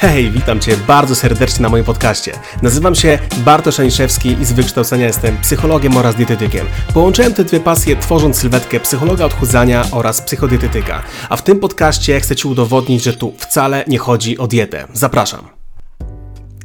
Hej, 0.00 0.30
witam 0.30 0.60
Cię 0.60 0.76
bardzo 0.86 1.14
serdecznie 1.14 1.62
na 1.62 1.68
moim 1.68 1.84
podcaście. 1.84 2.32
Nazywam 2.62 2.94
się 2.94 3.18
Bartosz 3.36 3.80
Aniszewski 3.80 4.28
i 4.40 4.44
z 4.44 4.52
wykształcenia 4.52 5.06
jestem 5.06 5.38
psychologiem 5.38 5.96
oraz 5.96 6.16
dietetykiem. 6.16 6.66
Połączyłem 6.94 7.34
te 7.34 7.44
dwie 7.44 7.60
pasje 7.60 7.96
tworząc 7.96 8.38
sylwetkę 8.38 8.80
psychologa 8.80 9.24
odchudzania 9.24 9.84
oraz 9.92 10.22
psychodietetyka. 10.22 11.02
A 11.28 11.36
w 11.36 11.42
tym 11.42 11.60
podcaście 11.60 12.20
chcę 12.20 12.36
Ci 12.36 12.48
udowodnić, 12.48 13.02
że 13.02 13.12
tu 13.12 13.34
wcale 13.38 13.84
nie 13.88 13.98
chodzi 13.98 14.38
o 14.38 14.46
dietę. 14.46 14.86
Zapraszam. 14.92 15.59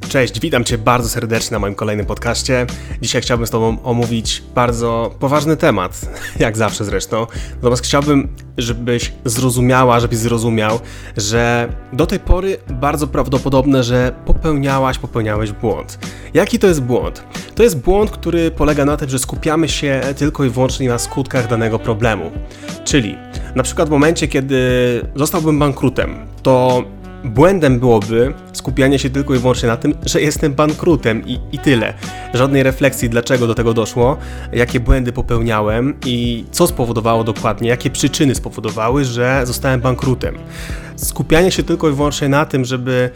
Cześć, 0.09 0.39
witam 0.39 0.63
Cię 0.63 0.77
bardzo 0.77 1.09
serdecznie 1.09 1.55
na 1.55 1.59
moim 1.59 1.75
kolejnym 1.75 2.05
podcaście. 2.05 2.65
Dzisiaj 3.01 3.21
chciałbym 3.21 3.47
z 3.47 3.49
Tobą 3.49 3.77
omówić 3.83 4.43
bardzo 4.55 5.15
poważny 5.19 5.57
temat, 5.57 6.01
jak 6.39 6.57
zawsze 6.57 6.85
zresztą. 6.85 7.27
Natomiast 7.55 7.83
chciałbym, 7.83 8.27
żebyś 8.57 9.13
zrozumiała, 9.25 9.99
żebyś 9.99 10.17
zrozumiał, 10.17 10.79
że 11.17 11.69
do 11.93 12.05
tej 12.05 12.19
pory 12.19 12.57
bardzo 12.69 13.07
prawdopodobne, 13.07 13.83
że 13.83 14.11
popełniałaś, 14.25 14.97
popełniałeś 14.97 15.51
błąd. 15.51 15.99
Jaki 16.33 16.59
to 16.59 16.67
jest 16.67 16.81
błąd? 16.81 17.23
To 17.55 17.63
jest 17.63 17.79
błąd, 17.79 18.11
który 18.11 18.51
polega 18.51 18.85
na 18.85 18.97
tym, 18.97 19.09
że 19.09 19.19
skupiamy 19.19 19.69
się 19.69 20.01
tylko 20.17 20.45
i 20.45 20.49
wyłącznie 20.49 20.89
na 20.89 20.99
skutkach 20.99 21.47
danego 21.47 21.79
problemu. 21.79 22.31
Czyli 22.83 23.17
na 23.55 23.63
przykład 23.63 23.87
w 23.87 23.91
momencie, 23.91 24.27
kiedy 24.27 24.61
zostałbym 25.15 25.59
bankrutem, 25.59 26.15
to 26.43 26.83
błędem 27.25 27.79
byłoby 27.79 28.33
skupianie 28.53 28.99
się 28.99 29.09
tylko 29.09 29.35
i 29.35 29.39
wyłącznie 29.39 29.69
na 29.69 29.77
tym, 29.77 29.93
że 30.05 30.21
jestem 30.21 30.53
bankrutem 30.53 31.27
i, 31.27 31.39
i 31.51 31.59
tyle. 31.59 31.93
Żadnej 32.33 32.63
refleksji, 32.63 33.09
dlaczego 33.09 33.47
do 33.47 33.55
tego 33.55 33.73
doszło, 33.73 34.17
jakie 34.53 34.79
błędy 34.79 35.11
popełniałem 35.11 35.93
i 36.05 36.45
co 36.51 36.67
spowodowało 36.67 37.23
dokładnie, 37.23 37.69
jakie 37.69 37.89
przyczyny 37.89 38.35
spowodowały, 38.35 39.05
że 39.05 39.41
zostałem 39.43 39.81
bankrutem. 39.81 40.35
Skupianie 40.95 41.51
się 41.51 41.63
tylko 41.63 41.89
i 41.89 41.93
wyłącznie 41.93 42.29
na 42.29 42.45
tym, 42.45 42.65
żeby 42.65 43.09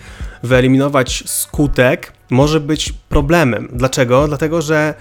wyeliminować 0.43 1.23
skutek, 1.25 2.13
może 2.29 2.59
być 2.59 2.93
problemem. 3.09 3.67
Dlaczego? 3.73 4.27
Dlatego, 4.27 4.61
że 4.61 4.93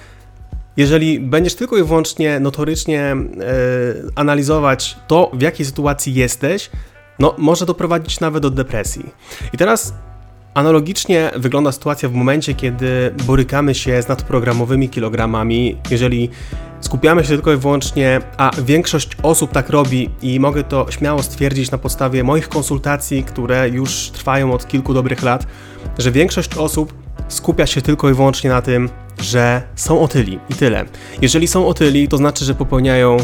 jeżeli 0.76 1.20
będziesz 1.20 1.54
tylko 1.54 1.76
i 1.76 1.82
wyłącznie 1.82 2.40
notorycznie 2.40 3.02
e, 3.02 3.16
analizować 4.14 4.96
to, 5.06 5.30
w 5.34 5.42
jakiej 5.42 5.66
sytuacji 5.66 6.14
jesteś, 6.14 6.70
no 7.18 7.34
może 7.38 7.66
doprowadzić 7.66 8.20
nawet 8.20 8.42
do 8.42 8.50
depresji. 8.50 9.10
I 9.52 9.56
teraz 9.56 9.94
Analogicznie 10.58 11.30
wygląda 11.36 11.72
sytuacja 11.72 12.08
w 12.08 12.12
momencie, 12.12 12.54
kiedy 12.54 13.14
borykamy 13.26 13.74
się 13.74 14.02
z 14.02 14.08
nadprogramowymi 14.08 14.88
kilogramami, 14.88 15.76
jeżeli 15.90 16.30
skupiamy 16.80 17.22
się 17.24 17.28
tylko 17.28 17.52
i 17.52 17.56
wyłącznie, 17.56 18.20
a 18.36 18.50
większość 18.62 19.10
osób 19.22 19.52
tak 19.52 19.70
robi 19.70 20.10
i 20.22 20.40
mogę 20.40 20.64
to 20.64 20.86
śmiało 20.90 21.22
stwierdzić 21.22 21.70
na 21.70 21.78
podstawie 21.78 22.24
moich 22.24 22.48
konsultacji, 22.48 23.24
które 23.24 23.68
już 23.68 24.10
trwają 24.10 24.52
od 24.52 24.68
kilku 24.68 24.94
dobrych 24.94 25.22
lat, 25.22 25.46
że 25.98 26.12
większość 26.12 26.54
osób 26.54 26.94
skupia 27.28 27.66
się 27.66 27.82
tylko 27.82 28.10
i 28.10 28.14
wyłącznie 28.14 28.50
na 28.50 28.62
tym, 28.62 28.88
że 29.20 29.62
są 29.76 30.00
otyli 30.00 30.38
i 30.48 30.54
tyle. 30.54 30.84
Jeżeli 31.22 31.48
są 31.48 31.66
otyli, 31.66 32.08
to 32.08 32.16
znaczy, 32.16 32.44
że 32.44 32.54
popełniają 32.54 33.16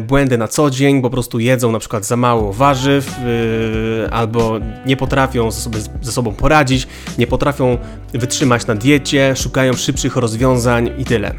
błędy 0.00 0.38
na 0.38 0.48
co 0.48 0.70
dzień, 0.70 1.02
po 1.02 1.10
prostu 1.10 1.38
jedzą 1.38 1.72
na 1.72 1.78
przykład 1.78 2.04
za 2.04 2.16
mało 2.16 2.52
warzyw, 2.52 3.18
yy, 3.24 4.10
albo 4.10 4.60
nie 4.86 4.96
potrafią 4.96 5.50
ze, 5.50 5.60
sobie, 5.60 5.78
ze 6.02 6.12
sobą 6.12 6.34
poradzić, 6.34 6.86
nie 7.18 7.26
potrafią 7.26 7.78
wytrzymać 8.14 8.66
na 8.66 8.74
diecie, 8.74 9.36
szukają 9.36 9.72
szybszych 9.72 10.16
rozwiązań 10.16 10.90
i 10.98 11.04
tyle. 11.04 11.34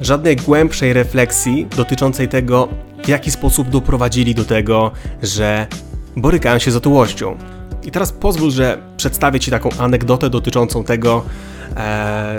Żadnej 0.00 0.36
głębszej 0.36 0.92
refleksji 0.92 1.66
dotyczącej 1.76 2.28
tego, 2.28 2.68
w 3.04 3.08
jaki 3.08 3.30
sposób 3.30 3.68
doprowadzili 3.68 4.34
do 4.34 4.44
tego, 4.44 4.90
że 5.22 5.66
borykają 6.16 6.58
się 6.58 6.70
z 6.70 6.76
otyłością. 6.76 7.36
I 7.84 7.90
teraz 7.90 8.12
pozwól, 8.12 8.50
że 8.50 8.78
przedstawię 8.96 9.40
Ci 9.40 9.50
taką 9.50 9.68
anegdotę 9.78 10.30
dotyczącą 10.30 10.84
tego, 10.84 11.24
e, 11.76 12.36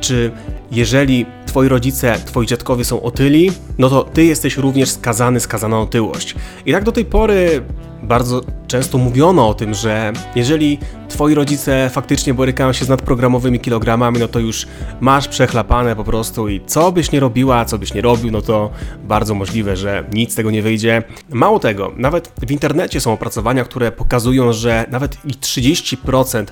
czy 0.00 0.30
jeżeli 0.70 1.26
twoi 1.54 1.68
rodzice, 1.68 2.18
twoi 2.26 2.46
dziadkowie 2.46 2.84
są 2.84 3.02
otyli, 3.02 3.52
no 3.78 3.90
to 3.90 4.04
ty 4.04 4.24
jesteś 4.24 4.56
również 4.56 4.90
skazany, 4.90 5.40
skazana 5.40 5.76
na 5.76 5.82
otyłość. 5.82 6.34
I 6.66 6.72
tak 6.72 6.84
do 6.84 6.92
tej 6.92 7.04
pory 7.04 7.62
bardzo 8.02 8.40
często 8.66 8.98
mówiono 8.98 9.48
o 9.48 9.54
tym, 9.54 9.74
że 9.74 10.12
jeżeli 10.34 10.78
twoi 11.08 11.34
rodzice 11.34 11.90
faktycznie 11.92 12.34
borykają 12.34 12.72
się 12.72 12.84
z 12.84 12.88
nadprogramowymi 12.88 13.60
kilogramami, 13.60 14.18
no 14.18 14.28
to 14.28 14.38
już 14.38 14.66
masz 15.00 15.28
przechlapane 15.28 15.96
po 15.96 16.04
prostu 16.04 16.48
i 16.48 16.60
co 16.66 16.92
byś 16.92 17.12
nie 17.12 17.20
robiła, 17.20 17.64
co 17.64 17.78
byś 17.78 17.94
nie 17.94 18.00
robił, 18.00 18.30
no 18.30 18.42
to 18.42 18.70
bardzo 19.04 19.34
możliwe, 19.34 19.76
że 19.76 20.04
nic 20.12 20.32
z 20.32 20.34
tego 20.34 20.50
nie 20.50 20.62
wyjdzie. 20.62 21.02
Mało 21.30 21.58
tego, 21.58 21.92
nawet 21.96 22.32
w 22.46 22.50
internecie 22.50 23.00
są 23.00 23.12
opracowania, 23.12 23.64
które 23.64 23.92
pokazują, 23.92 24.52
że 24.52 24.86
nawet 24.90 25.18
i 25.24 25.32
30% 25.32 26.44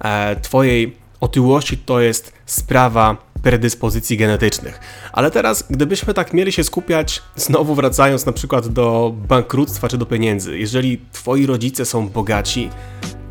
e, 0.00 0.36
twojej 0.36 0.96
otyłości 1.20 1.78
to 1.78 2.00
jest 2.00 2.32
sprawa 2.46 3.31
predyspozycji 3.42 4.16
genetycznych. 4.16 4.80
Ale 5.12 5.30
teraz, 5.30 5.64
gdybyśmy 5.70 6.14
tak 6.14 6.32
mieli 6.32 6.52
się 6.52 6.64
skupiać, 6.64 7.22
znowu 7.36 7.74
wracając 7.74 8.26
na 8.26 8.32
przykład 8.32 8.68
do 8.68 9.14
bankructwa 9.28 9.88
czy 9.88 9.98
do 9.98 10.06
pieniędzy, 10.06 10.58
jeżeli 10.58 11.00
twoi 11.12 11.46
rodzice 11.46 11.84
są 11.84 12.08
bogaci 12.08 12.70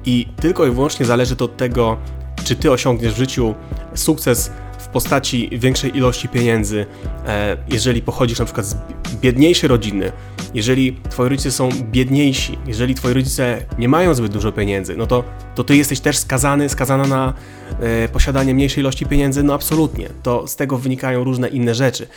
i 0.06 0.28
tylko 0.42 0.66
i 0.66 0.72
wyłącznie 0.72 1.06
zależy 1.06 1.36
to 1.36 1.46
od 1.46 1.58
tego, 1.58 1.98
czy 2.44 2.56
ty 2.56 2.72
osiągniesz 2.72 3.14
w 3.14 3.18
życiu 3.18 3.56
sukces 3.96 4.52
postaci 4.94 5.50
większej 5.52 5.97
ilości 5.97 6.28
pieniędzy, 6.28 6.85
e, 7.28 7.57
jeżeli 7.68 8.02
pochodzisz 8.02 8.40
na 8.40 8.46
przykład 8.46 8.66
z 8.66 8.75
biedniejszej 9.22 9.68
rodziny, 9.68 10.12
jeżeli 10.53 11.02
twoi 11.09 11.29
rodzice 11.29 11.52
są 11.52 11.69
biedniejsi, 11.84 12.57
jeżeli 12.68 12.96
twoi 12.96 13.13
rodzice 13.13 13.66
nie 13.78 13.88
mają 13.88 14.13
zbyt 14.13 14.31
dużo 14.31 14.52
pieniędzy, 14.52 14.97
no 14.97 15.07
to, 15.07 15.24
to 15.56 15.63
ty 15.63 15.75
jesteś 15.75 16.00
też 16.00 16.18
skazany, 16.18 16.69
skazana 16.69 17.07
na 17.07 17.34
e, 17.79 18.07
posiadanie 18.07 18.53
mniejszej 18.53 18.81
ilości 18.81 19.06
pieniędzy, 19.06 19.44
no 19.44 19.53
absolutnie. 19.53 20.09
To 20.24 20.47
z 20.47 20.56
tego 20.56 20.78
wynikają 20.78 21.23
różne 21.23 21.47
inne 21.47 21.75
rzeczy. 21.75 22.08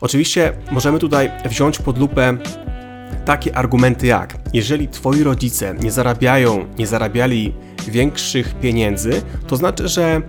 Oczywiście 0.00 0.52
możemy 0.70 0.98
tutaj 0.98 1.30
wziąć 1.44 1.78
pod 1.78 1.98
lupę 1.98 2.38
takie 3.24 3.56
argumenty 3.56 4.06
jak, 4.06 4.38
jeżeli 4.52 4.88
twoi 4.88 5.22
rodzice 5.22 5.74
nie 5.82 5.90
zarabiają, 5.90 6.66
nie 6.78 6.86
zarabiali 6.86 7.54
większych 7.88 8.54
pieniędzy, 8.54 9.22
to 9.46 9.56
znaczy, 9.56 9.88
że 9.88 10.22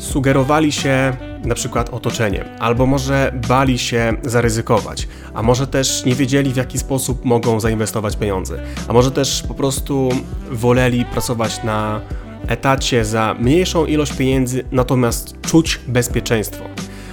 sugerowali 0.00 0.72
się 0.72 1.16
na 1.44 1.54
przykład 1.54 1.90
otoczeniem, 1.90 2.44
albo 2.58 2.86
może 2.86 3.32
bali 3.48 3.78
się 3.78 4.16
zaryzykować, 4.22 5.08
a 5.34 5.42
może 5.42 5.66
też 5.66 6.04
nie 6.04 6.14
wiedzieli 6.14 6.52
w 6.52 6.56
jaki 6.56 6.78
sposób 6.78 7.24
mogą 7.24 7.60
zainwestować 7.60 8.16
pieniądze, 8.16 8.62
a 8.88 8.92
może 8.92 9.10
też 9.10 9.44
po 9.48 9.54
prostu 9.54 10.08
woleli 10.50 11.04
pracować 11.04 11.62
na 11.64 12.00
etacie 12.48 13.04
za 13.04 13.36
mniejszą 13.40 13.86
ilość 13.86 14.12
pieniędzy, 14.12 14.64
natomiast 14.72 15.40
czuć 15.40 15.80
bezpieczeństwo. 15.88 16.64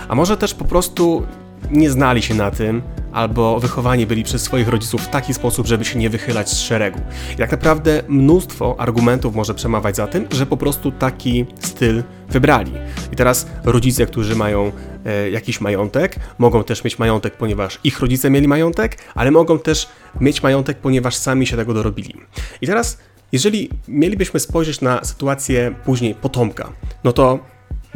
A 0.08 0.16
może 0.16 0.38
też 0.38 0.54
po 0.54 0.66
prostu 0.66 1.24
nie 1.72 1.90
znali 1.90 2.22
się 2.22 2.36
na 2.36 2.52
tym, 2.52 2.82
albo 3.18 3.60
wychowani 3.60 4.06
byli 4.06 4.24
przez 4.24 4.42
swoich 4.42 4.68
rodziców 4.68 5.02
w 5.02 5.10
taki 5.10 5.34
sposób, 5.34 5.68
żeby 5.68 5.86
się 5.86 6.00
nie 6.00 6.10
wychylać 6.10 6.50
z 6.50 6.60
szeregu. 6.60 7.00
I 7.34 7.38
tak 7.38 7.52
naprawdę 7.52 8.04
mnóstwo 8.08 8.76
argumentów 8.80 9.36
może 9.36 9.54
przemawiać 9.54 9.96
za 9.96 10.08
tym, 10.08 10.28
że 10.32 10.46
po 10.46 10.58
prostu 10.58 10.92
taki 10.92 11.46
styl 11.60 12.04
wybrali. 12.30 12.72
I 13.14 13.16
teraz 13.16 13.48
rodzice, 13.64 14.06
którzy 14.06 14.36
mają 14.36 14.72
e, 15.06 15.30
jakiś 15.30 15.62
majątek, 15.62 16.16
mogą 16.38 16.64
też 16.64 16.84
mieć 16.84 17.00
majątek, 17.00 17.38
ponieważ 17.38 17.80
ich 17.84 18.00
rodzice 18.00 18.30
mieli 18.30 18.48
majątek, 18.48 18.98
ale 19.16 19.32
mogą 19.32 19.60
też 19.60 19.90
mieć 20.22 20.44
majątek, 20.44 20.78
ponieważ 20.78 21.16
sami 21.16 21.48
się 21.48 21.58
tego 21.58 21.74
dorobili. 21.74 22.14
I 22.62 22.68
teraz, 22.68 22.98
jeżeli 23.32 23.70
mielibyśmy 23.88 24.40
spojrzeć 24.40 24.82
na 24.82 25.04
sytuację 25.04 25.76
później 25.86 26.16
potomka, 26.16 26.70
no 27.04 27.14
to 27.14 27.40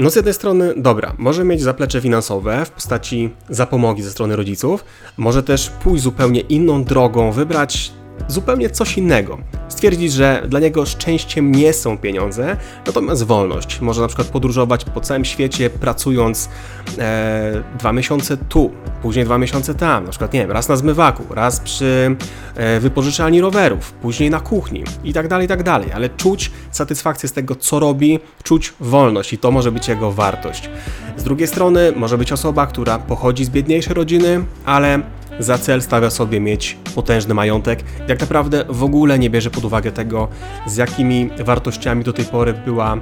no 0.01 0.09
z 0.09 0.16
jednej 0.16 0.34
strony, 0.34 0.73
dobra, 0.78 1.13
może 1.17 1.44
mieć 1.44 1.62
zaplecze 1.62 2.01
finansowe 2.01 2.66
w 2.66 2.69
postaci 2.69 3.29
zapomogi 3.50 4.03
ze 4.03 4.12
strony 4.12 4.35
rodziców, 4.35 4.85
może 5.17 5.44
też 5.44 5.69
pójść 5.69 6.03
zupełnie 6.03 6.41
inną 6.41 6.84
drogą, 6.84 7.31
wybrać 7.31 7.91
zupełnie 8.27 8.69
coś 8.69 8.97
innego. 8.97 9.37
Stwierdzić, 9.69 10.13
że 10.13 10.43
dla 10.47 10.59
niego 10.59 10.85
szczęściem 10.85 11.51
nie 11.51 11.73
są 11.73 11.97
pieniądze, 11.97 12.57
natomiast 12.85 13.23
wolność. 13.23 13.81
Może 13.81 14.01
na 14.01 14.07
przykład 14.07 14.27
podróżować 14.27 14.85
po 14.85 15.01
całym 15.01 15.25
świecie, 15.25 15.69
pracując 15.69 16.50
e, 16.97 17.63
dwa 17.79 17.94
miesiące 17.94 18.38
tu, 18.38 18.71
później 19.01 19.25
dwa 19.25 19.38
miesiące 19.38 19.75
tam, 19.75 20.03
na 20.03 20.09
przykład, 20.09 20.33
nie 20.33 20.39
wiem, 20.39 20.51
raz 20.51 20.69
na 20.69 20.75
zmywaku, 20.75 21.23
raz 21.35 21.59
przy 21.59 22.15
e, 22.56 22.79
wypożyczalni 22.79 23.41
rowerów, 23.41 23.91
później 23.91 24.29
na 24.29 24.39
kuchni 24.39 24.83
i 25.03 25.13
tak 25.13 25.27
dalej, 25.27 25.45
i 25.45 25.50
tak 25.50 25.63
dalej, 25.63 25.91
ale 25.94 26.09
czuć 26.09 26.51
satysfakcję 26.71 27.29
z 27.29 27.33
tego, 27.33 27.56
co 27.56 27.79
robi, 27.79 28.19
czuć 28.44 28.74
wolność 28.79 29.33
i 29.33 29.38
to 29.38 29.51
może 29.51 29.71
być 29.71 29.88
jego 29.88 30.12
wartość. 30.12 30.69
Z 31.17 31.24
drugiej 31.24 31.47
strony 31.47 31.94
może 31.95 32.17
być 32.17 32.31
osoba, 32.31 32.67
która 32.67 33.00
pochodzi 33.00 33.45
z 33.45 33.50
biedniejszej 33.50 33.94
rodziny, 33.94 34.45
ale 34.65 35.01
za 35.43 35.57
cel 35.57 35.81
stawia 35.81 36.09
sobie 36.09 36.39
mieć 36.39 36.77
potężny 36.95 37.33
majątek 37.33 37.79
i 38.05 38.07
tak 38.07 38.19
naprawdę 38.19 38.65
w 38.69 38.83
ogóle 38.83 39.19
nie 39.19 39.29
bierze 39.29 39.49
pod 39.49 39.65
uwagę 39.65 39.91
tego, 39.91 40.27
z 40.65 40.77
jakimi 40.77 41.29
wartościami 41.43 42.03
do 42.03 42.13
tej 42.13 42.25
pory 42.25 42.53
była 42.53 42.97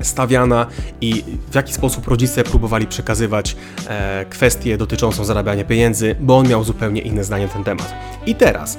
stawiana 0.00 0.66
i 1.00 1.24
w 1.50 1.54
jaki 1.54 1.72
sposób 1.72 2.08
rodzice 2.08 2.44
próbowali 2.44 2.86
przekazywać 2.86 3.56
e, 3.88 4.24
kwestię 4.30 4.78
dotyczącą 4.78 5.24
zarabiania 5.24 5.64
pieniędzy, 5.64 6.16
bo 6.20 6.38
on 6.38 6.48
miał 6.48 6.64
zupełnie 6.64 7.00
inne 7.00 7.24
zdanie 7.24 7.46
na 7.46 7.52
ten 7.52 7.64
temat. 7.64 7.94
I 8.26 8.34
teraz, 8.34 8.78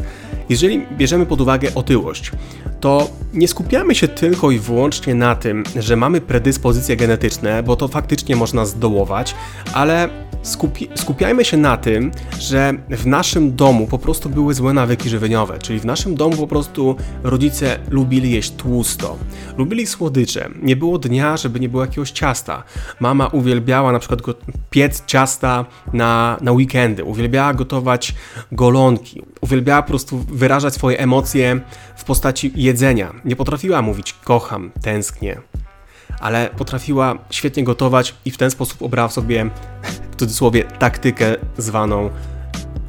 jeżeli 0.49 0.85
bierzemy 0.97 1.25
pod 1.25 1.41
uwagę 1.41 1.69
otyłość, 1.75 2.31
to 2.79 3.09
nie 3.33 3.47
skupiamy 3.47 3.95
się 3.95 4.07
tylko 4.07 4.51
i 4.51 4.59
wyłącznie 4.59 5.15
na 5.15 5.35
tym, 5.35 5.63
że 5.75 5.95
mamy 5.95 6.21
predyspozycje 6.21 6.95
genetyczne, 6.95 7.63
bo 7.63 7.75
to 7.75 7.87
faktycznie 7.87 8.35
można 8.35 8.65
zdołować, 8.65 9.35
ale 9.73 10.09
skupi 10.47 10.89
skupiajmy 10.95 11.45
się 11.45 11.57
na 11.57 11.77
tym, 11.77 12.11
że 12.39 12.73
w 12.89 13.07
naszym 13.07 13.55
domu 13.55 13.88
po 13.88 13.99
prostu 13.99 14.29
były 14.29 14.53
złe 14.53 14.73
nawyki 14.73 15.09
żywieniowe, 15.09 15.59
czyli 15.59 15.79
w 15.79 15.85
naszym 15.85 16.15
domu 16.15 16.38
po 16.38 16.47
prostu 16.47 16.95
rodzice 17.23 17.79
lubili 17.89 18.31
jeść 18.31 18.51
tłusto, 18.51 19.17
lubili 19.57 19.88
słodycze, 19.88 20.49
nie 20.61 20.75
było 20.75 20.97
dnia, 20.97 21.38
żeby 21.38 21.59
nie 21.59 21.69
było 21.69 21.85
jakiegoś 21.85 22.11
ciasta. 22.11 22.63
Mama 22.99 23.27
uwielbiała 23.27 23.91
na 23.91 23.99
przykład 23.99 24.21
piec 24.69 25.03
ciasta 25.05 25.65
na, 25.94 26.38
na 26.41 26.51
weekendy, 26.51 27.03
uwielbiała 27.03 27.53
gotować 27.53 28.15
golonki, 28.51 29.23
uwielbiała 29.41 29.81
po 29.81 29.88
prostu 29.88 30.17
wyrażać 30.17 30.73
swoje 30.73 30.99
emocje 30.99 31.59
w 31.97 32.03
postaci 32.03 32.51
jedzenia. 32.55 33.13
Nie 33.25 33.35
potrafiła 33.35 33.81
mówić 33.81 34.13
kocham, 34.13 34.71
tęsknię, 34.81 35.41
ale 36.19 36.49
potrafiła 36.57 37.17
świetnie 37.29 37.63
gotować 37.63 38.15
i 38.25 38.31
w 38.31 38.37
ten 38.37 38.51
sposób 38.51 38.81
obrała 38.81 39.09
sobie 39.09 39.49
w 40.11 40.15
cudzysłowie 40.15 40.63
taktykę 40.63 41.35
zwaną 41.57 42.09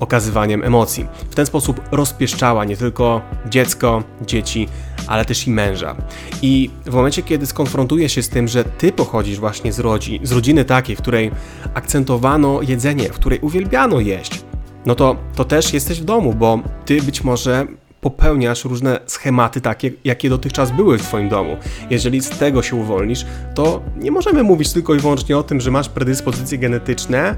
okazywaniem 0.00 0.64
emocji. 0.64 1.06
W 1.30 1.34
ten 1.34 1.46
sposób 1.46 1.80
rozpieszczała 1.90 2.64
nie 2.64 2.76
tylko 2.76 3.20
dziecko, 3.46 4.02
dzieci, 4.26 4.68
ale 5.06 5.24
też 5.24 5.46
i 5.46 5.50
męża. 5.50 5.96
I 6.42 6.70
w 6.86 6.94
momencie, 6.94 7.22
kiedy 7.22 7.46
skonfrontuje 7.46 8.08
się 8.08 8.22
z 8.22 8.28
tym, 8.28 8.48
że 8.48 8.64
ty 8.64 8.92
pochodzisz 8.92 9.38
właśnie 9.38 9.72
z, 9.72 9.78
rodzi, 9.78 10.20
z 10.22 10.32
rodziny 10.32 10.64
takiej, 10.64 10.96
w 10.96 11.02
której 11.02 11.30
akcentowano 11.74 12.62
jedzenie, 12.62 13.08
w 13.08 13.14
której 13.14 13.38
uwielbiano 13.40 14.00
jeść, 14.00 14.44
no 14.86 14.94
to, 14.94 15.16
to 15.34 15.44
też 15.44 15.72
jesteś 15.72 16.00
w 16.00 16.04
domu, 16.04 16.34
bo 16.34 16.58
ty 16.84 17.02
być 17.02 17.24
może 17.24 17.66
popełniasz 18.00 18.64
różne 18.64 19.00
schematy 19.06 19.60
takie, 19.60 19.90
jakie 20.04 20.30
dotychczas 20.30 20.70
były 20.70 20.98
w 20.98 21.02
Twoim 21.02 21.28
domu. 21.28 21.56
Jeżeli 21.90 22.20
z 22.20 22.28
tego 22.28 22.62
się 22.62 22.76
uwolnisz, 22.76 23.26
to 23.54 23.82
nie 23.96 24.10
możemy 24.10 24.42
mówić 24.42 24.72
tylko 24.72 24.94
i 24.94 24.98
wyłącznie 24.98 25.38
o 25.38 25.42
tym, 25.42 25.60
że 25.60 25.70
masz 25.70 25.88
predyspozycje 25.88 26.58
genetyczne 26.58 27.34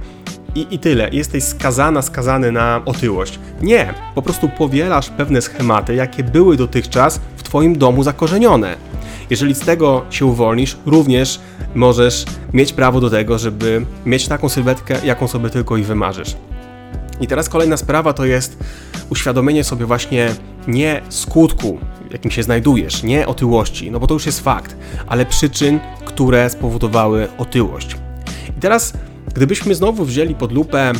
i, 0.55 0.67
i 0.71 0.79
tyle. 0.79 1.09
Jesteś 1.13 1.45
skazana, 1.45 2.03
skazany 2.03 2.53
na 2.53 2.83
otyłość. 2.85 3.39
Nie, 3.63 3.95
po 4.15 4.23
prostu 4.23 4.49
powielasz 4.49 5.11
pewne 5.11 5.43
schematy, 5.43 5.95
jakie 5.95 6.25
były 6.25 6.57
dotychczas 6.57 7.21
w 7.37 7.43
Twoim 7.43 7.79
domu 7.79 8.03
zakorzenione. 8.03 8.77
Jeżeli 9.31 9.55
z 9.55 9.61
tego 9.61 10.05
się 10.11 10.27
uwolnisz, 10.27 10.77
również 10.87 11.41
możesz 11.75 12.25
mieć 12.53 12.73
prawo 12.73 13.01
do 13.01 13.11
tego, 13.11 13.39
żeby 13.39 13.87
mieć 14.07 14.29
taką 14.29 14.49
sylwetkę, 14.49 14.97
jaką 15.05 15.29
sobie 15.29 15.51
tylko 15.51 15.77
i 15.77 15.83
wymarzysz. 15.83 16.37
I 17.21 17.27
teraz 17.27 17.49
kolejna 17.49 17.77
sprawa 17.77 18.13
to 18.13 18.25
jest 18.25 18.59
uświadomienie 19.11 19.65
sobie 19.65 19.87
właśnie 19.87 20.35
nie 20.69 21.03
skutku, 21.09 21.79
jakim 22.11 22.31
się 22.31 22.43
znajdujesz, 22.43 23.03
nie 23.03 23.27
otyłości, 23.27 23.91
no 23.91 24.01
bo 24.01 24.07
to 24.07 24.15
już 24.15 24.27
jest 24.27 24.41
fakt, 24.41 24.77
ale 25.07 25.27
przyczyn, 25.27 25.81
które 26.05 26.51
spowodowały 26.51 27.29
otyłość. 27.39 27.97
I 28.57 28.61
teraz, 28.61 28.93
gdybyśmy 29.35 29.75
znowu 29.75 30.05
wzięli 30.05 30.35
pod 30.35 30.53
lupę 30.53 30.93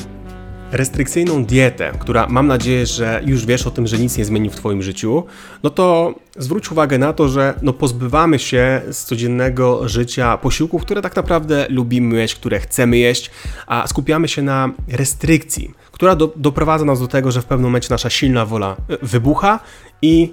restrykcyjną 0.73 1.45
dietę, 1.45 1.93
która 1.99 2.27
mam 2.27 2.47
nadzieję, 2.47 2.87
że 2.87 3.23
już 3.27 3.47
wiesz 3.47 3.67
o 3.67 3.71
tym, 3.71 3.87
że 3.87 3.99
nic 3.99 4.19
nie 4.19 4.25
zmieni 4.25 4.51
w 4.51 4.57
Twoim 4.57 4.83
życiu, 4.83 5.25
no 5.63 5.71
to 5.71 6.15
zwróć 6.37 6.71
uwagę 6.71 6.99
na 6.99 7.13
to, 7.13 7.29
że 7.29 7.55
no 7.63 7.73
pozbywamy 7.73 8.39
się 8.39 8.83
z 8.91 9.05
codziennego 9.05 9.89
życia 9.89 10.37
posiłków, 10.39 10.83
które 10.83 11.03
tak 11.03 11.17
naprawdę 11.17 11.67
lubimy 11.69 12.17
jeść, 12.17 12.35
które 12.35 12.61
chcemy 12.61 12.99
jeść, 12.99 13.31
a 13.67 13.87
skupiamy 13.87 14.29
się 14.29 14.43
na 14.43 14.71
restrykcji, 14.89 15.75
która 16.01 16.17
do, 16.17 16.33
doprowadza 16.37 16.85
nas 16.85 17.01
do 17.01 17.09
tego, 17.09 17.33
że 17.33 17.43
w 17.43 17.45
pewnym 17.45 17.65
momencie 17.65 17.89
nasza 17.91 18.11
silna 18.11 18.47
wola 18.47 18.77
e, 18.89 19.07
wybucha 19.07 19.61
i 20.03 20.33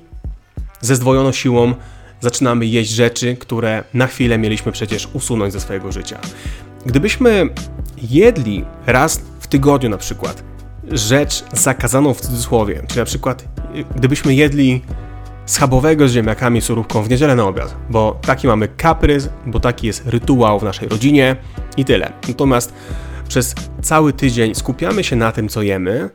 ze 0.82 0.96
zdwojoną 0.96 1.32
siłą 1.32 1.74
zaczynamy 2.22 2.66
jeść 2.66 2.92
rzeczy, 2.92 3.36
które 3.36 3.84
na 3.94 4.08
chwilę 4.08 4.38
mieliśmy 4.38 4.72
przecież 4.72 5.10
usunąć 5.14 5.54
ze 5.54 5.60
swojego 5.60 5.92
życia. 5.92 6.20
Gdybyśmy 6.86 7.50
jedli 8.10 8.66
raz 8.86 9.22
w 9.40 9.48
tygodniu 9.48 9.90
na 9.90 9.98
przykład 9.98 10.44
rzecz 10.92 11.44
zakazaną 11.54 12.14
w 12.14 12.22
cudzysłowie, 12.22 12.84
czyli 12.88 13.00
na 13.00 13.06
przykład 13.06 13.46
gdybyśmy 13.96 14.36
jedli 14.36 14.82
schabowego 15.46 16.08
z 16.08 16.12
ziemniakami 16.12 16.62
surówką 16.62 17.04
w 17.04 17.10
niedzielę 17.10 17.36
na 17.36 17.44
obiad, 17.44 17.76
bo 17.90 18.20
taki 18.22 18.48
mamy 18.48 18.68
kaprys, 18.68 19.30
bo 19.46 19.60
taki 19.60 19.88
jest 19.88 20.04
rytuał 20.06 20.60
w 20.60 20.64
naszej 20.64 20.90
rodzinie 20.90 21.36
i 21.78 21.86
tyle. 21.86 22.14
Natomiast 22.28 22.74
przez 23.28 23.56
cały 23.82 24.14
tydzień 24.14 24.56
skupiamy 24.56 25.04
się 25.04 25.16
na 25.16 25.32
tym, 25.32 25.50
co 25.50 25.62
jemy, 25.62 26.10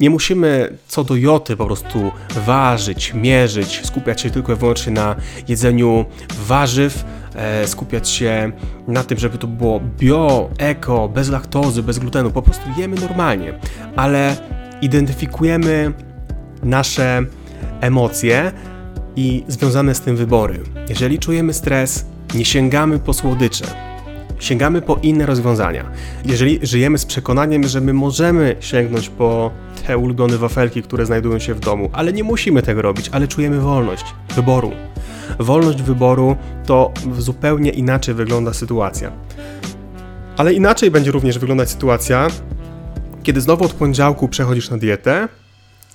nie 0.00 0.10
musimy 0.10 0.78
co 0.88 1.04
do 1.04 1.16
joty 1.16 1.56
po 1.56 1.66
prostu 1.66 2.12
ważyć, 2.46 3.14
mierzyć, 3.14 3.80
skupiać 3.84 4.20
się 4.20 4.30
tylko 4.30 4.52
i 4.52 4.56
wyłącznie 4.56 4.92
na 4.92 5.16
jedzeniu 5.48 6.04
warzyw, 6.46 7.04
e, 7.34 7.68
skupiać 7.68 8.08
się 8.08 8.52
na 8.88 9.04
tym, 9.04 9.18
żeby 9.18 9.38
to 9.38 9.46
było 9.46 9.80
bio, 9.98 10.50
eko, 10.58 11.08
bez 11.08 11.28
laktozy, 11.28 11.82
bez 11.82 11.98
glutenu. 11.98 12.30
Po 12.30 12.42
prostu 12.42 12.68
jemy 12.78 12.96
normalnie, 12.96 13.58
ale 13.96 14.36
identyfikujemy 14.80 15.92
nasze 16.62 17.22
emocje 17.80 18.52
i 19.16 19.44
związane 19.48 19.94
z 19.94 20.00
tym 20.00 20.16
wybory. 20.16 20.60
Jeżeli 20.88 21.18
czujemy 21.18 21.54
stres, 21.54 22.06
nie 22.34 22.44
sięgamy 22.44 22.98
po 22.98 23.12
słodycze, 23.14 23.64
sięgamy 24.38 24.82
po 24.82 24.98
inne 25.02 25.26
rozwiązania. 25.26 25.90
Jeżeli 26.24 26.58
żyjemy 26.62 26.98
z 26.98 27.06
przekonaniem, 27.06 27.68
że 27.68 27.80
my 27.80 27.92
możemy 27.92 28.56
sięgnąć 28.60 29.08
po 29.08 29.50
te 29.86 29.98
ulubione 29.98 30.38
wafelki, 30.38 30.82
które 30.82 31.06
znajdują 31.06 31.38
się 31.38 31.54
w 31.54 31.60
domu, 31.60 31.90
ale 31.92 32.12
nie 32.12 32.24
musimy 32.24 32.62
tego 32.62 32.82
robić, 32.82 33.08
ale 33.12 33.28
czujemy 33.28 33.60
wolność 33.60 34.04
wyboru. 34.34 34.72
Wolność 35.38 35.82
wyboru 35.82 36.36
to 36.66 36.92
zupełnie 37.18 37.70
inaczej 37.70 38.14
wygląda 38.14 38.54
sytuacja. 38.54 39.12
Ale 40.36 40.52
inaczej 40.52 40.90
będzie 40.90 41.10
również 41.10 41.38
wyglądać 41.38 41.70
sytuacja, 41.70 42.28
kiedy 43.22 43.40
znowu 43.40 43.64
od 43.64 43.72
poniedziałku 43.72 44.28
przechodzisz 44.28 44.70
na 44.70 44.76
dietę, 44.76 45.28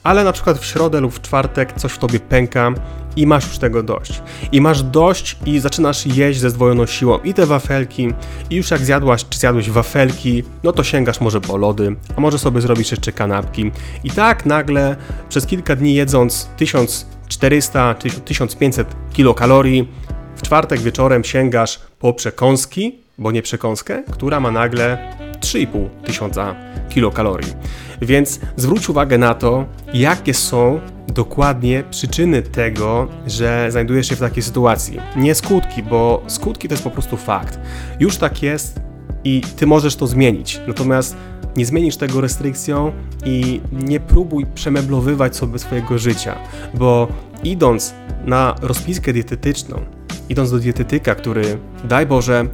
ale 0.03 0.23
na 0.23 0.31
przykład 0.31 0.59
w 0.59 0.65
środę 0.65 0.99
lub 0.99 1.13
w 1.13 1.21
czwartek 1.21 1.73
coś 1.73 1.91
w 1.91 1.97
tobie 1.97 2.19
pęka 2.19 2.73
i 3.15 3.27
masz 3.27 3.47
już 3.47 3.57
tego 3.57 3.83
dość. 3.83 4.21
I 4.51 4.61
masz 4.61 4.83
dość 4.83 5.37
i 5.45 5.59
zaczynasz 5.59 6.05
jeść 6.05 6.39
ze 6.39 6.49
zdwojoną 6.49 6.85
siłą 6.85 7.19
i 7.19 7.33
te 7.33 7.45
wafelki 7.45 8.13
i 8.49 8.55
już 8.55 8.71
jak 8.71 8.81
zjadłaś 8.81 9.25
czy 9.29 9.39
zjadłeś 9.39 9.69
wafelki, 9.69 10.43
no 10.63 10.71
to 10.71 10.83
sięgasz 10.83 11.21
może 11.21 11.41
po 11.41 11.57
lody, 11.57 11.95
a 12.17 12.21
może 12.21 12.39
sobie 12.39 12.61
zrobisz 12.61 12.91
jeszcze 12.91 13.11
kanapki. 13.11 13.71
I 14.03 14.11
tak 14.11 14.45
nagle 14.45 14.95
przez 15.29 15.45
kilka 15.45 15.75
dni 15.75 15.93
jedząc 15.93 16.49
1400 16.57 17.95
czy 17.95 18.09
1500 18.09 18.95
kilokalorii, 19.13 19.87
w 20.35 20.41
czwartek 20.41 20.79
wieczorem 20.79 21.23
sięgasz 21.23 21.79
po 21.99 22.13
przekąski, 22.13 22.99
bo 23.17 23.31
nie 23.31 23.41
przekąskę, 23.41 24.03
która 24.11 24.39
ma 24.39 24.51
nagle 24.51 25.13
3,5 25.41 25.89
tysiąca 26.05 26.55
kilokalorii. 26.89 27.53
Więc 28.01 28.39
zwróć 28.55 28.89
uwagę 28.89 29.17
na 29.17 29.33
to, 29.33 29.65
jakie 29.93 30.33
są 30.33 30.79
dokładnie 31.07 31.83
przyczyny 31.89 32.41
tego, 32.41 33.07
że 33.27 33.67
znajdujesz 33.71 34.07
się 34.07 34.15
w 34.15 34.19
takiej 34.19 34.43
sytuacji. 34.43 34.99
Nie 35.15 35.35
skutki, 35.35 35.83
bo 35.83 36.23
skutki 36.27 36.67
to 36.67 36.73
jest 36.73 36.83
po 36.83 36.91
prostu 36.91 37.17
fakt. 37.17 37.59
Już 37.99 38.17
tak 38.17 38.43
jest 38.43 38.79
i 39.23 39.41
ty 39.55 39.67
możesz 39.67 39.95
to 39.95 40.07
zmienić. 40.07 40.61
Natomiast 40.67 41.17
nie 41.57 41.65
zmienisz 41.65 41.97
tego 41.97 42.21
restrykcją 42.21 42.91
i 43.25 43.61
nie 43.71 43.99
próbuj 43.99 44.45
przemeblowywać 44.45 45.35
sobie 45.35 45.59
swojego 45.59 45.97
życia, 45.97 46.35
bo 46.73 47.07
idąc 47.43 47.93
na 48.25 48.55
rozpiskę 48.61 49.13
dietetyczną, 49.13 49.81
idąc 50.29 50.51
do 50.51 50.59
dietetyka, 50.59 51.15
który 51.15 51.57
daj 51.83 52.05
Boże 52.05 52.45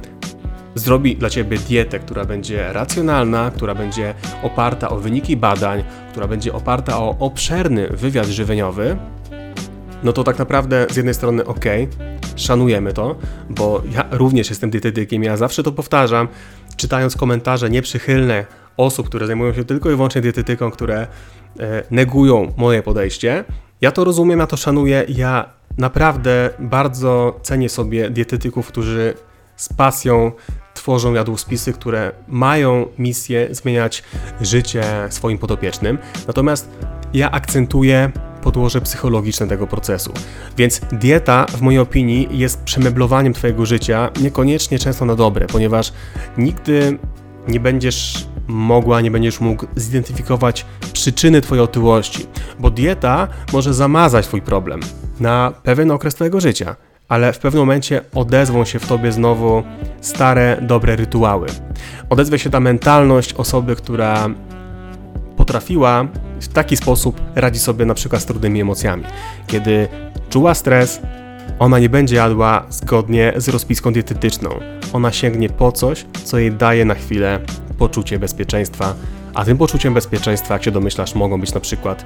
zrobi 0.78 1.16
dla 1.16 1.30
ciebie 1.30 1.58
dietę, 1.58 1.98
która 1.98 2.24
będzie 2.24 2.72
racjonalna, 2.72 3.50
która 3.50 3.74
będzie 3.74 4.14
oparta 4.42 4.88
o 4.88 4.96
wyniki 4.96 5.36
badań, 5.36 5.84
która 6.10 6.26
będzie 6.26 6.52
oparta 6.52 6.98
o 6.98 7.16
obszerny 7.18 7.88
wywiad 7.88 8.26
żywieniowy, 8.26 8.96
no 10.02 10.12
to 10.12 10.24
tak 10.24 10.38
naprawdę 10.38 10.86
z 10.90 10.96
jednej 10.96 11.14
strony 11.14 11.44
ok, 11.44 11.64
szanujemy 12.36 12.92
to, 12.92 13.16
bo 13.50 13.82
ja 13.92 14.04
również 14.10 14.50
jestem 14.50 14.70
dietetykiem, 14.70 15.22
ja 15.22 15.36
zawsze 15.36 15.62
to 15.62 15.72
powtarzam, 15.72 16.28
czytając 16.76 17.16
komentarze 17.16 17.70
nieprzychylne 17.70 18.44
osób, 18.76 19.06
które 19.06 19.26
zajmują 19.26 19.52
się 19.52 19.64
tylko 19.64 19.90
i 19.90 19.96
wyłącznie 19.96 20.20
dietetyką, 20.20 20.70
które 20.70 21.06
e, 21.60 21.82
negują 21.90 22.52
moje 22.56 22.82
podejście. 22.82 23.44
Ja 23.80 23.92
to 23.92 24.04
rozumiem, 24.04 24.38
ja 24.38 24.46
to 24.46 24.56
szanuję, 24.56 25.04
ja 25.08 25.50
naprawdę 25.78 26.50
bardzo 26.58 27.40
cenię 27.42 27.68
sobie 27.68 28.10
dietetyków, 28.10 28.68
którzy 28.68 29.14
z 29.56 29.72
pasją 29.72 30.32
tworzą 30.78 31.14
jadłospisy, 31.14 31.72
które 31.72 32.12
mają 32.28 32.86
misję 32.98 33.48
zmieniać 33.50 34.02
życie 34.40 34.84
swoim 35.10 35.38
podopiecznym. 35.38 35.98
Natomiast 36.26 36.68
ja 37.14 37.30
akcentuję 37.30 38.10
podłoże 38.42 38.80
psychologiczne 38.80 39.46
tego 39.46 39.66
procesu. 39.66 40.12
Więc 40.56 40.80
dieta, 40.92 41.46
w 41.46 41.60
mojej 41.60 41.80
opinii, 41.80 42.28
jest 42.30 42.62
przemeblowaniem 42.62 43.32
Twojego 43.32 43.66
życia, 43.66 44.10
niekoniecznie 44.20 44.78
często 44.78 45.04
na 45.04 45.14
dobre, 45.14 45.46
ponieważ 45.46 45.92
nigdy 46.38 46.98
nie 47.48 47.60
będziesz 47.60 48.26
mogła, 48.46 49.00
nie 49.00 49.10
będziesz 49.10 49.40
mógł 49.40 49.66
zidentyfikować 49.76 50.66
przyczyny 50.92 51.40
Twojej 51.40 51.64
otyłości, 51.64 52.26
bo 52.58 52.70
dieta 52.70 53.28
może 53.52 53.74
zamazać 53.74 54.26
Twój 54.26 54.42
problem 54.42 54.80
na 55.20 55.52
pewien 55.62 55.90
okres 55.90 56.14
Twojego 56.14 56.40
życia, 56.40 56.76
ale 57.08 57.32
w 57.32 57.38
pewnym 57.38 57.62
momencie 57.62 58.00
odezwą 58.14 58.64
się 58.64 58.78
w 58.78 58.86
Tobie 58.86 59.12
znowu 59.12 59.62
stare, 60.00 60.58
dobre 60.62 60.96
rytuały. 60.96 61.46
Odezwie 62.10 62.38
się 62.38 62.50
ta 62.50 62.60
mentalność 62.60 63.34
osoby, 63.34 63.76
która 63.76 64.28
potrafiła 65.36 66.06
w 66.40 66.48
taki 66.48 66.76
sposób 66.76 67.20
radzić 67.34 67.62
sobie 67.62 67.84
na 67.84 67.94
przykład 67.94 68.22
z 68.22 68.26
trudnymi 68.26 68.60
emocjami. 68.60 69.04
Kiedy 69.46 69.88
czuła 70.30 70.54
stres, 70.54 71.00
ona 71.58 71.78
nie 71.78 71.88
będzie 71.88 72.16
jadła 72.16 72.66
zgodnie 72.70 73.32
z 73.36 73.48
rozpiską 73.48 73.92
dietetyczną. 73.92 74.50
Ona 74.92 75.12
sięgnie 75.12 75.48
po 75.48 75.72
coś, 75.72 76.06
co 76.24 76.38
jej 76.38 76.52
daje 76.52 76.84
na 76.84 76.94
chwilę 76.94 77.40
poczucie 77.78 78.18
bezpieczeństwa, 78.18 78.94
a 79.34 79.44
tym 79.44 79.58
poczuciem 79.58 79.94
bezpieczeństwa, 79.94 80.54
jak 80.54 80.64
się 80.64 80.70
domyślasz, 80.70 81.14
mogą 81.14 81.40
być 81.40 81.54
na 81.54 81.60
przykład 81.60 82.04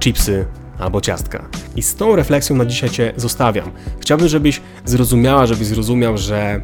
chipsy 0.00 0.46
albo 0.78 1.00
ciastka. 1.00 1.48
I 1.76 1.82
z 1.82 1.94
tą 1.94 2.16
refleksją 2.16 2.56
na 2.56 2.66
dzisiaj 2.66 2.90
Cię 2.90 3.12
zostawiam. 3.16 3.70
Chciałbym, 4.00 4.28
żebyś 4.28 4.60
zrozumiała, 4.84 5.46
żebyś 5.46 5.66
zrozumiał, 5.66 6.18
że 6.18 6.60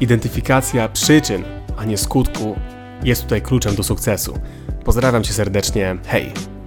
identyfikacja 0.00 0.88
przyczyn, 0.88 1.44
a 1.76 1.84
nie 1.84 1.98
skutku 1.98 2.56
jest 3.04 3.22
tutaj 3.22 3.42
kluczem 3.42 3.74
do 3.74 3.82
sukcesu. 3.82 4.38
Pozdrawiam 4.84 5.24
Cię 5.24 5.32
serdecznie. 5.32 5.96
Hej! 6.06 6.57